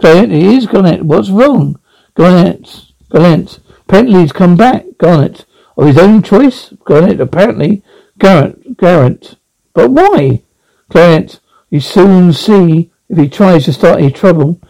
Garrett, 0.00 0.32
it 0.32 0.42
is? 0.42 0.66
Garrett, 0.66 1.04
what's 1.04 1.30
wrong? 1.30 1.78
Garrett, 2.16 2.86
Garrett, 3.10 3.60
Penley's 3.86 4.32
come 4.32 4.56
back. 4.56 4.84
Garrett, 4.98 5.44
of 5.76 5.86
his 5.86 5.98
own 5.98 6.22
choice? 6.22 6.72
Garrett, 6.84 7.20
apparently. 7.20 7.82
Garrett, 8.18 8.76
Garrett. 8.76 9.36
But 9.72 9.90
why? 9.92 10.42
Garrett, 10.90 11.38
you 11.70 11.80
soon 11.80 12.32
see 12.32 12.90
if 13.08 13.18
he 13.18 13.28
tries 13.28 13.66
to 13.66 13.72
start 13.72 14.00
any 14.00 14.10
trouble. 14.10 14.60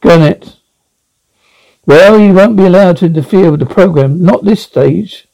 Garrett. 0.00 0.56
Well, 1.84 2.18
he 2.18 2.30
won't 2.30 2.56
be 2.56 2.64
allowed 2.64 2.98
to 2.98 3.06
interfere 3.06 3.50
with 3.50 3.60
the 3.60 3.66
program. 3.66 4.22
Not 4.22 4.44
this 4.44 4.62
stage. 4.62 5.28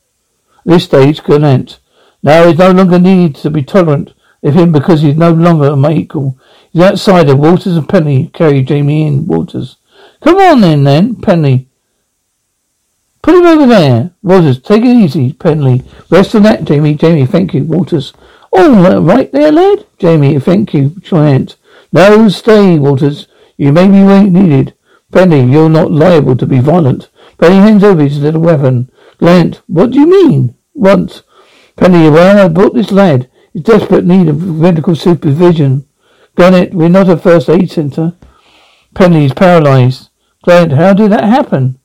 This 0.65 0.85
stage, 0.85 1.23
Garrett. 1.23 1.79
Now 2.23 2.47
he's 2.47 2.59
no 2.59 2.71
longer 2.71 2.99
need 2.99 3.35
to 3.37 3.51
be 3.51 3.63
tolerant 3.63 4.13
of 4.43 4.55
him 4.55 4.73
because 4.73 5.03
he's 5.03 5.17
no 5.17 5.33
longer 5.33 5.77
my 5.77 5.93
equal. 5.93 6.39
He's 6.73 6.83
outside 6.83 7.29
of 7.29 7.39
Walters 7.39 7.77
and 7.77 7.89
Penley 7.89 8.31
carry 8.33 8.63
Jamie 8.63 9.07
in, 9.07 9.27
Walters. 9.27 9.77
Come 10.23 10.37
on 10.37 10.61
then, 10.61 10.85
then, 10.85 11.17
Penley. 11.17 11.69
Put 13.23 13.35
him 13.35 13.47
over 13.47 13.67
there. 13.67 14.13
Walters, 14.23 14.61
take 14.61 14.83
it 14.83 14.97
easy, 14.97 15.33
Penley. 15.33 15.83
Rest 16.11 16.35
on 16.35 16.45
that, 16.45 16.65
Jamie. 16.65 16.95
Jamie, 16.95 17.27
thank 17.27 17.53
you. 17.53 17.65
Walters. 17.65 18.13
All 18.53 19.03
right 19.03 19.31
there, 19.33 19.53
lad. 19.53 19.87
Jamie, 19.99 20.39
thank 20.41 20.73
you. 20.73 20.91
Giant. 21.01 21.57
No, 21.93 22.29
stay, 22.29 22.79
Walters. 22.79 23.29
You 23.57 23.73
may 23.73 23.87
be 23.87 24.31
needed. 24.31 24.75
Penley, 25.13 25.45
you're 25.45 25.71
not 25.71 25.91
liable 25.91 26.37
to 26.37 26.47
be 26.47 26.61
violent. 26.61 27.09
Penley 27.39 27.57
hands 27.57 27.85
over 27.85 28.03
his 28.03 28.19
little 28.19 28.43
weapon. 28.43 28.91
Clent, 29.19 29.63
what 29.67 29.91
do 29.91 30.01
you 30.01 30.07
mean? 30.07 30.55
What? 30.73 31.23
Penley, 31.77 32.11
well, 32.11 32.45
I 32.45 32.49
brought 32.49 32.75
this 32.75 32.93
lad. 32.93 33.31
He's 33.53 33.63
desperate 33.63 34.05
need 34.05 34.29
of 34.29 34.43
medical 34.43 34.95
supervision. 34.95 35.89
Garrett, 36.37 36.73
we're 36.73 36.89
not 36.89 37.09
a 37.09 37.17
first 37.17 37.49
aid 37.49 37.71
centre. 37.71 38.15
Penny's 38.95 39.33
paralyzed. 39.33 40.11
Clent, 40.45 40.73
how 40.73 40.93
did 40.93 41.11
that 41.13 41.25
happen? 41.25 41.81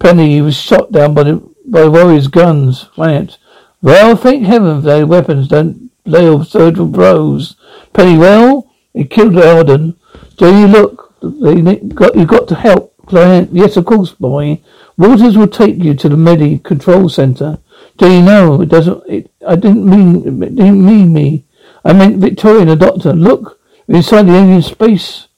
Penley, 0.00 0.30
he 0.30 0.40
was 0.40 0.56
shot 0.56 0.90
down 0.90 1.14
by 1.14 1.22
the 1.24 1.54
by 1.66 1.86
warriors' 1.86 2.28
guns. 2.28 2.88
Wyatt. 2.96 3.38
Well, 3.80 4.16
thank 4.16 4.44
heaven 4.44 4.82
their 4.82 5.06
weapons 5.06 5.48
don't 5.48 5.90
lay 6.04 6.28
off 6.28 6.48
surgical 6.48 6.86
blows. 6.86 7.56
Penley, 7.92 8.18
well, 8.18 8.70
he 8.92 9.04
killed 9.04 9.36
Alden. 9.36 9.96
Do 10.36 10.46
you 10.46 10.66
look? 10.66 11.03
They 11.40 11.76
got 11.76 12.14
you 12.14 12.26
got 12.26 12.48
to 12.48 12.54
help. 12.54 12.94
Clent, 13.06 13.50
yes, 13.52 13.76
of 13.76 13.84
course, 13.84 14.12
boy. 14.12 14.62
Walters 14.96 15.36
will 15.36 15.48
take 15.48 15.76
you 15.76 15.94
to 15.94 16.08
the 16.08 16.16
Medi 16.16 16.58
Control 16.58 17.08
Center. 17.08 17.58
Do 17.98 18.10
you 18.10 18.22
know? 18.22 18.62
It 18.62 18.70
doesn't. 18.70 19.02
It, 19.08 19.30
I 19.46 19.56
didn't 19.56 19.84
mean. 19.84 20.42
It 20.42 20.56
didn't 20.56 20.84
mean 20.84 21.12
me. 21.12 21.44
I 21.84 21.92
meant 21.92 22.18
Victoria 22.18 22.64
the 22.64 22.76
doctor. 22.76 23.12
Look, 23.12 23.60
inside 23.88 24.22
the 24.22 24.34
alien 24.34 24.62
space 24.62 25.28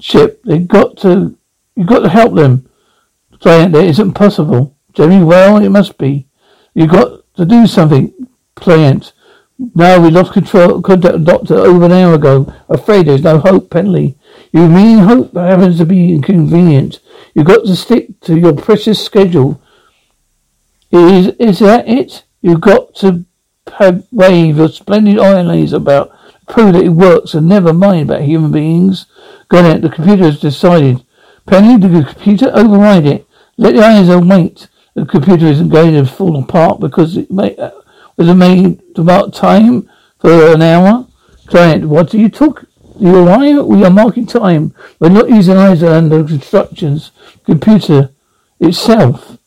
ship. 0.00 0.42
They 0.44 0.58
got 0.58 0.96
to. 0.98 1.36
You 1.76 1.84
got 1.84 2.00
to 2.00 2.08
help 2.08 2.34
them. 2.34 2.68
Clent, 3.40 3.74
it 3.74 3.84
isn't 3.84 4.14
possible. 4.14 4.76
Jimmy, 4.94 5.22
well, 5.22 5.58
it 5.58 5.68
must 5.68 5.96
be. 5.98 6.26
You 6.74 6.86
got 6.86 7.22
to 7.36 7.44
do 7.44 7.66
something. 7.66 8.12
Clent, 8.56 9.12
no, 9.58 10.00
we 10.00 10.10
lost 10.10 10.32
control, 10.32 10.80
contact 10.82 11.24
doctor 11.24 11.56
over 11.56 11.86
an 11.86 11.92
hour 11.92 12.14
ago. 12.14 12.52
Afraid 12.68 13.06
there's 13.06 13.24
no 13.24 13.38
hope, 13.38 13.70
Penley. 13.70 14.16
You 14.52 14.68
mean 14.68 14.98
hope 14.98 15.32
that 15.32 15.48
happens 15.48 15.78
to 15.78 15.84
be 15.84 16.14
inconvenient. 16.14 17.00
You've 17.34 17.46
got 17.46 17.66
to 17.66 17.74
stick 17.74 18.20
to 18.20 18.38
your 18.38 18.54
precious 18.54 19.04
schedule. 19.04 19.60
Is 20.92 21.28
is 21.40 21.58
that 21.58 21.88
it? 21.88 22.24
You've 22.40 22.60
got 22.60 22.94
to 22.96 23.24
have 23.78 24.06
wave 24.12 24.58
your 24.58 24.68
splendid 24.68 25.16
ionizer 25.16 25.76
about, 25.76 26.12
prove 26.48 26.74
that 26.74 26.84
it 26.84 26.90
works, 26.90 27.34
and 27.34 27.48
never 27.48 27.72
mind 27.72 28.10
about 28.10 28.22
human 28.22 28.52
beings. 28.52 29.06
Got 29.48 29.64
it. 29.64 29.82
The 29.82 29.90
computer 29.90 30.24
has 30.24 30.40
decided. 30.40 31.04
Penley, 31.46 31.76
the 31.76 32.04
computer 32.04 32.50
override 32.54 33.06
it. 33.06 33.26
Let 33.56 33.74
the 33.74 33.80
ISO 33.80 34.28
wait. 34.28 34.68
The 34.94 35.04
computer 35.04 35.46
isn't 35.46 35.68
going 35.68 35.94
to 35.94 36.06
fall 36.06 36.40
apart 36.40 36.80
because 36.80 37.16
it 37.16 37.30
may, 37.30 37.56
was 38.18 38.34
made 38.34 38.82
about 38.96 39.32
time 39.32 39.88
for 40.18 40.52
an 40.52 40.60
hour? 40.60 41.06
Clent, 41.46 41.84
what 41.88 42.10
do 42.10 42.18
you 42.18 42.28
talk? 42.28 42.66
You 43.00 43.24
why 43.24 43.58
we 43.60 43.84
are 43.84 43.90
marking 43.90 44.26
time. 44.26 44.74
We're 44.98 45.08
not 45.08 45.30
using 45.30 45.54
ISO 45.54 45.96
and 45.96 46.10
the 46.10 46.16
instructions. 46.16 47.12
Computer 47.46 48.10
itself. 48.58 49.38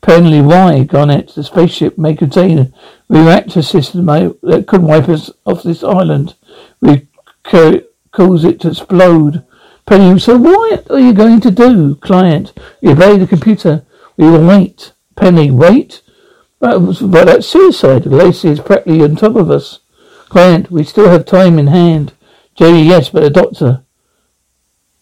Penley, 0.00 0.40
why? 0.40 0.82
Garnet, 0.82 1.28
the 1.34 1.44
spaceship 1.44 1.96
may 1.96 2.14
contain 2.14 2.58
a 2.58 2.72
reactor 3.08 3.62
system 3.62 4.06
that 4.06 4.64
could 4.66 4.82
wipe 4.82 5.08
us 5.08 5.30
off 5.44 5.62
this 5.62 5.84
island. 5.84 6.34
We 6.80 7.06
cause 7.44 8.44
it 8.44 8.60
to 8.60 8.68
explode. 8.68 9.44
Penley, 9.86 10.18
so 10.18 10.36
what 10.36 10.90
are 10.90 10.98
you 10.98 11.12
going 11.12 11.40
to 11.42 11.50
do? 11.52 11.94
Clent, 11.94 12.52
you 12.80 12.90
obey 12.90 13.16
the 13.18 13.26
computer. 13.26 13.86
We 14.16 14.28
will 14.28 14.46
wait. 14.46 14.92
Penley, 15.14 15.52
wait? 15.52 16.02
But, 16.58 16.78
but 16.80 17.26
that's 17.26 17.46
suicide. 17.46 18.06
Lacey 18.06 18.48
is 18.48 18.60
practically 18.60 19.02
on 19.02 19.16
top 19.16 19.36
of 19.36 19.50
us. 19.50 19.80
Clent, 20.28 20.70
we 20.70 20.84
still 20.84 21.08
have 21.08 21.26
time 21.26 21.58
in 21.58 21.68
hand. 21.68 22.12
Jamie, 22.54 22.84
yes, 22.84 23.10
but 23.10 23.22
the 23.22 23.30
doctor. 23.30 23.84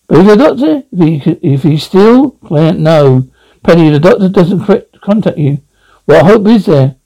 But 0.09 0.25
the 0.25 0.37
doctor? 0.37 0.83
If 0.93 1.25
he, 1.25 1.31
if 1.43 1.63
he's 1.63 1.85
still? 1.85 2.33
Clent, 2.33 2.79
no. 2.79 3.29
Penley, 3.63 3.91
the 3.91 4.01
doctor 4.01 4.29
doesn't 4.29 5.01
contact 5.01 5.39
you. 5.39 5.63
What 6.05 6.27
hope 6.27 6.47
is 6.49 6.67
there? 6.67 6.97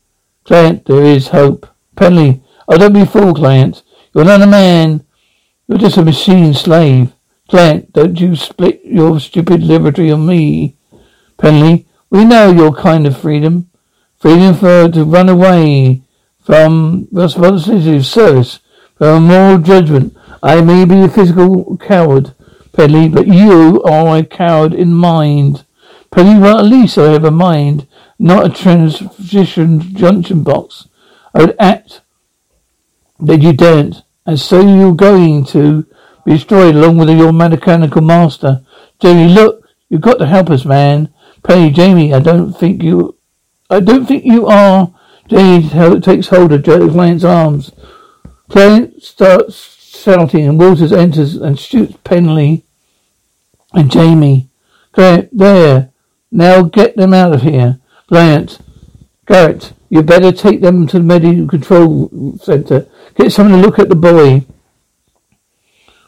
Clent, 0.45 0.87
there 0.87 1.05
is 1.05 1.29
hope. 1.29 1.67
Penley, 1.95 2.43
oh, 2.67 2.79
don't 2.79 2.95
be 2.95 3.03
a 3.03 3.07
fool, 3.07 3.35
Clent. 3.35 3.83
You're 4.15 4.25
not 4.25 4.43
a 4.43 4.47
man. 4.47 5.05
You're 5.69 5.79
just 5.79 5.99
a 5.99 6.03
machine 6.03 6.55
slave. 6.55 7.13
Clent, 7.49 7.93
don't 7.93 8.19
you 8.19 8.35
split 8.35 8.81
your 8.85 9.21
stupid 9.21 9.63
liberty 9.63 10.11
on 10.11 10.27
me. 10.27 10.77
Penley, 11.37 11.87
we 12.11 12.25
know 12.25 12.51
your 12.51 12.75
kind 12.75 13.07
of 13.07 13.17
freedom. 13.17 13.68
Freedom 14.19 14.55
for 14.55 14.89
to 14.89 15.05
run 15.05 15.29
away 15.29 16.03
from 16.41 17.07
responsibility 17.13 17.97
of 17.97 18.07
service, 18.07 18.59
from 18.97 19.17
a 19.17 19.21
moral 19.21 19.59
judgment. 19.59 20.17
I 20.43 20.61
may 20.61 20.85
be 20.85 21.03
a 21.03 21.09
physical 21.09 21.77
coward, 21.77 22.35
Penley, 22.73 23.09
but 23.09 23.29
you 23.29 23.83
are 23.85 24.17
a 24.17 24.25
coward 24.25 24.75
in 24.75 24.93
mind. 24.95 25.65
Penley, 26.11 26.41
well, 26.41 26.59
at 26.59 26.65
least 26.65 26.99
I 26.99 27.13
have 27.13 27.25
a 27.25 27.31
mind, 27.31 27.87
not 28.19 28.47
a 28.47 28.49
transition 28.49 29.95
junction 29.95 30.43
box. 30.43 30.89
I 31.35 31.41
would 31.41 31.57
act 31.61 32.01
that 33.21 33.43
you 33.43 33.53
don't, 33.53 34.03
and 34.27 34.41
so 34.41 34.61
you're 34.61 34.95
going 34.95 35.45
to 35.47 35.87
be 36.25 36.33
destroyed 36.33 36.75
along 36.75 36.99
with 36.99 37.11
your 37.11 37.33
mechanical 37.33 38.03
master. 38.03 38.65
Jamie, 39.01 39.33
look, 39.33 39.69
you've 39.89 40.01
got 40.01 40.19
to 40.19 40.27
help 40.27 40.51
us, 40.51 40.65
man. 40.65 41.13
Penley, 41.45 41.71
Jamie, 41.71 42.13
I 42.13 42.21
don't 42.21 42.53
think 42.53 42.83
you, 42.83 43.18
I 43.71 43.81
don't 43.81 44.07
think 44.07 44.25
you 44.25 44.47
are. 44.47 44.95
Jamie 45.29 46.01
takes 46.01 46.29
hold 46.29 46.53
of 46.53 46.63
Joe 46.63 46.89
Clent's 46.89 47.25
arms. 47.25 47.73
Clent 48.49 49.03
starts 49.03 49.77
shouting 49.95 50.47
and 50.47 50.59
Walters 50.59 50.93
enters 50.93 51.35
and 51.35 51.59
shoots 51.59 51.97
Penley 52.03 52.65
and 53.75 53.91
Jamie. 53.91 54.49
There. 54.95 55.91
Now 56.31 56.63
get 56.63 56.97
them 56.97 57.13
out 57.13 57.35
of 57.35 57.43
here. 57.43 57.79
Clent, 58.09 58.59
Garrett, 59.27 59.75
you 59.91 60.03
better 60.03 60.33
take 60.33 60.61
them 60.61 60.87
to 60.87 60.99
the 60.99 61.05
medical 61.05 61.47
control 61.47 62.39
center. 62.43 62.87
Get 63.15 63.33
someone 63.33 63.61
to 63.61 63.67
look 63.67 63.79
at 63.79 63.89
the 63.89 63.95
boy. 63.95 64.45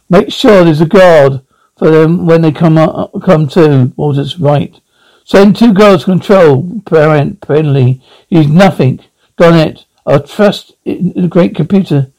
Make 0.09 0.33
sure 0.33 0.64
there's 0.64 0.81
a 0.81 0.87
guard 0.87 1.42
for 1.79 1.90
them 1.90 2.27
when 2.27 2.42
they 2.42 2.53
come 2.53 2.79
up, 2.79 3.12
come 3.23 3.49
to. 3.49 3.92
Walters, 3.96 4.38
right. 4.38 4.81
Send 5.30 5.54
two 5.54 5.72
girls 5.72 6.06
control. 6.06 6.82
Parent, 6.86 7.40
Penley. 7.40 8.02
He's 8.26 8.48
nothing. 8.48 8.98
Done 9.36 9.54
it. 9.54 9.84
I 10.04 10.18
trust 10.18 10.72
in 10.84 11.12
the 11.14 11.28
great 11.28 11.54
computer. 11.54 12.10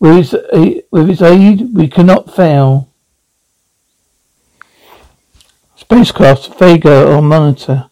With 0.00 0.32
its, 0.32 0.86
with 0.90 1.10
its 1.10 1.20
aid, 1.20 1.74
we 1.74 1.86
cannot 1.86 2.34
fail. 2.34 2.88
Spacecraft 5.76 6.58
Varga 6.58 7.12
on 7.12 7.26
monitor. 7.26 7.90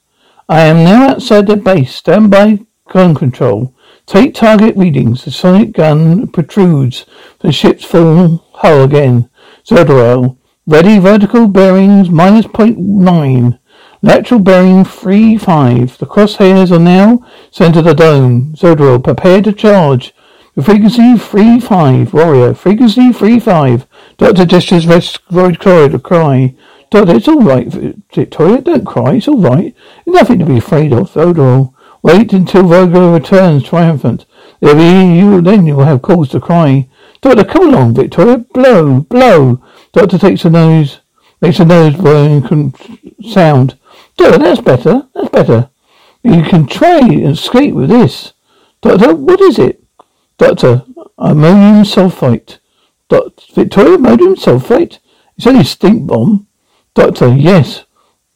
I 0.48 0.62
am 0.62 0.82
now 0.82 1.10
outside 1.10 1.48
the 1.48 1.56
base. 1.56 1.94
Stand 1.94 2.30
by 2.30 2.60
gun 2.88 3.14
control. 3.14 3.74
Take 4.06 4.32
target 4.32 4.78
readings. 4.78 5.26
The 5.26 5.30
sonic 5.30 5.72
gun 5.72 6.26
protrudes 6.28 7.04
the 7.40 7.52
ship's 7.52 7.84
full 7.84 8.42
hull 8.54 8.84
again. 8.84 9.28
Zodorel. 9.62 10.38
Ready 10.64 11.00
vertical 11.00 11.48
bearings 11.48 12.08
minus 12.08 12.46
point 12.46 12.78
nine. 12.78 13.58
Lateral 14.00 14.38
bearing 14.38 14.84
three 14.84 15.36
five. 15.36 15.98
The 15.98 16.06
crosshairs 16.06 16.70
are 16.70 16.78
now 16.78 17.26
centered 17.50 17.82
the 17.82 17.94
dome. 17.94 18.54
Zodorel, 18.54 19.02
prepare 19.02 19.42
to 19.42 19.52
charge. 19.52 20.14
The 20.54 20.62
frequency 20.62 21.16
three 21.16 21.58
five. 21.58 22.14
Warrior. 22.14 22.54
Frequency 22.54 23.12
three 23.12 23.40
five. 23.40 23.88
Doctor 24.18 24.46
gestures 24.46 24.86
red 24.86 25.58
corridor 25.58 25.98
cry. 25.98 26.54
Doctor, 26.90 27.16
it's 27.16 27.26
all 27.26 27.40
right, 27.40 27.66
Victoria. 28.14 28.60
Don't 28.60 28.86
cry. 28.86 29.14
It's 29.14 29.26
all 29.26 29.38
right. 29.38 29.74
Nothing 30.06 30.38
to 30.38 30.44
be 30.44 30.58
afraid 30.58 30.92
of. 30.92 31.10
Zodorel. 31.10 31.74
Wait 32.04 32.32
until 32.32 32.68
Virgo 32.68 33.12
returns 33.12 33.64
triumphant. 33.64 34.26
There'll 34.60 34.76
be 34.76 35.18
you 35.18 35.40
then 35.40 35.66
you 35.66 35.74
will 35.74 35.86
have 35.86 36.02
cause 36.02 36.28
to 36.30 36.40
cry. 36.40 36.88
Doctor, 37.20 37.44
come 37.44 37.68
along, 37.68 37.94
Victoria. 37.94 38.38
Blow, 38.38 39.00
blow. 39.00 39.60
Doctor 39.92 40.18
takes 40.18 40.44
a 40.44 40.50
nose 40.50 41.00
makes 41.42 41.58
a 41.58 41.64
nose 41.64 41.96
blowing 41.96 42.72
sound. 43.28 43.78
Doctor, 44.16 44.38
that's 44.38 44.60
better. 44.60 45.08
That's 45.14 45.28
better. 45.28 45.70
You 46.22 46.42
can 46.44 46.66
try 46.66 46.98
and 46.98 47.28
escape 47.28 47.74
with 47.74 47.90
this. 47.90 48.32
Doctor, 48.80 49.14
what 49.14 49.40
is 49.40 49.58
it? 49.58 49.82
Doctor, 50.38 50.84
ammonium 51.18 51.84
sulfate. 51.84 52.58
Doctor, 53.08 53.42
Victoria, 53.54 53.96
ammonium 53.96 54.36
sulfate? 54.36 54.98
It's 55.36 55.46
only 55.46 55.62
a 55.62 55.64
stink 55.64 56.06
bomb. 56.06 56.46
Doctor, 56.94 57.34
yes. 57.34 57.84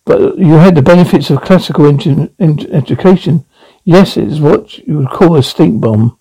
But 0.05 0.39
you 0.39 0.55
had 0.55 0.75
the 0.75 0.83
benefits 0.83 1.31
of 1.31 1.43
classical 1.43 1.87
education. 1.87 3.45
Yes, 3.85 4.17
it 4.17 4.25
is 4.25 4.41
what 4.41 4.79
you 4.79 4.99
would 4.99 5.11
call 5.11 5.37
a 5.37 5.43
stink 5.43 5.81
bomb. 5.81 6.19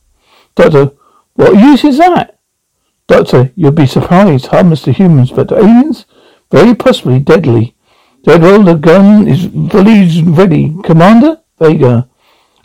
Doctor, 0.54 0.92
what 1.34 1.54
use 1.54 1.84
is 1.84 1.98
that? 1.98 2.35
Doctor, 3.08 3.52
you'll 3.56 3.72
be 3.72 3.86
surprised. 3.86 4.48
Harmless 4.48 4.82
to 4.84 4.92
humans, 4.92 5.32
but 5.32 5.50
to 5.50 5.58
aliens? 5.58 6.06
Very 6.52 6.74
possibly 6.74 7.20
deadly. 7.20 7.76
Zodorel, 8.26 8.66
the 8.66 8.74
gun 8.74 9.28
is 9.28 9.46
fully 9.72 10.24
ready. 10.24 10.76
Commander? 10.84 11.42
Varga. 11.60 12.10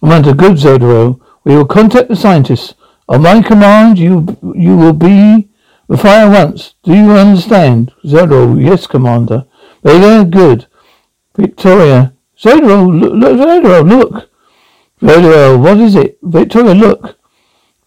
Commander, 0.01 0.35
good, 0.35 0.57
Zodorel. 0.57 1.21
We 1.45 1.57
will 1.57 1.67
contact 1.67 2.09
the 2.09 2.17
scientists. 2.17 2.75
On 3.09 3.23
my 3.23 3.43
command, 3.43 3.99
you 3.99 4.39
you 4.55 4.77
will 4.77 4.95
be 4.95 5.49
the 5.89 5.99
fire 5.99 6.31
once. 6.31 6.75
Do 6.85 6.95
you 6.95 7.11
understand? 7.13 7.93
Zodorel, 8.05 8.63
yes, 8.63 8.87
Commander. 8.87 9.45
Varga, 9.83 10.25
good. 10.25 10.67
Victoria. 11.37 12.15
Zodorel, 12.39 12.99
look, 12.99 13.37
Zodorel, 13.37 13.89
look. 13.89 14.31
Very 15.01 15.57
what 15.59 15.79
is 15.79 15.95
it? 15.97 16.19
Victoria, 16.23 16.75
look. 16.75 17.20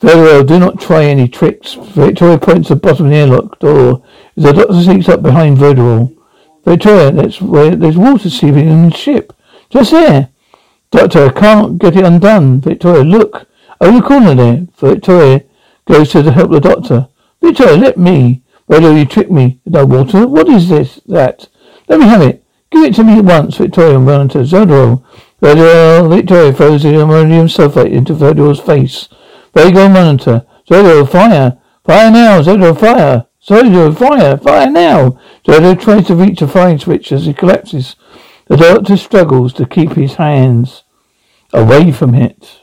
Very 0.04 0.44
do 0.44 0.60
not 0.60 0.82
try 0.82 1.06
any 1.06 1.30
tricks. 1.30 1.76
Victoria 1.76 2.38
points 2.38 2.68
to 2.68 2.76
the 2.76 2.82
bottom 2.82 3.06
of 3.06 3.12
the 3.12 3.18
airlock 3.18 3.58
door. 3.60 4.04
The 4.36 4.52
doctor 4.52 4.84
sneaks 4.84 5.08
up 5.08 5.24
behind 5.24 5.58
Verderal. 5.58 6.14
Victoria, 6.66 7.10
that's 7.10 7.40
where 7.42 7.74
there's 7.74 7.96
water 7.96 8.30
seeping 8.30 8.68
in 8.68 8.90
the 8.90 8.94
ship. 8.94 9.32
Just 9.70 9.92
there. 9.92 10.28
Doctor, 10.92 11.28
I 11.28 11.30
can't 11.30 11.78
get 11.78 11.96
it 11.96 12.04
undone. 12.04 12.60
Victoria, 12.60 13.06
look. 13.06 13.48
Over 13.80 14.02
the 14.02 14.06
corner 14.06 14.36
there. 14.36 14.68
Victoria 14.76 15.46
goes 15.86 16.12
to 16.12 16.30
help 16.34 16.52
the 16.52 16.60
doctor. 16.60 17.08
Victoria, 17.42 17.78
let 17.78 17.98
me. 17.98 18.44
Verderal, 18.70 19.00
you 19.00 19.06
tricked 19.06 19.32
me. 19.32 19.62
No 19.66 19.86
water. 19.86 20.28
What 20.28 20.50
is 20.50 20.68
this? 20.68 21.00
That. 21.06 21.48
Let 21.88 22.02
me 22.02 22.08
have 22.08 22.22
it. 22.22 22.44
Give 22.72 22.84
it 22.84 22.96
to 22.96 23.06
me 23.06 23.20
at 23.20 23.24
once, 23.24 23.56
Victoria 23.56 23.96
and 23.96 24.06
run 24.06 24.28
to 24.30 24.40
Zodorel. 24.40 25.06
Federal 25.40 26.10
Victoria 26.10 26.52
throws 26.52 26.84
the 26.84 27.02
ammonium 27.02 27.48
sulfate 27.48 27.94
into 27.94 28.14
Federal's 28.14 28.60
face. 28.60 29.08
Varga 29.54 29.90
monitor. 29.90 30.46
Zodo, 30.70 31.08
fire! 31.10 31.58
Fire 31.84 32.12
now! 32.12 32.42
Zodo, 32.42 32.78
fire! 32.78 33.28
Zodo, 33.46 33.96
fire! 33.96 34.38
Fire 34.38 34.70
now! 34.70 35.20
Zodo 35.46 35.80
tries 35.80 36.08
to 36.08 36.16
reach 36.16 36.42
a 36.42 36.48
firing 36.48 36.80
switch 36.80 37.12
as 37.12 37.26
he 37.26 37.34
collapses. 37.34 37.96
The 38.48 38.58
doctor 38.58 38.98
struggles 38.98 39.54
to 39.54 39.66
keep 39.66 39.92
his 39.92 40.16
hands 40.16 40.84
away 41.54 41.92
from 41.92 42.16
it. 42.16 42.63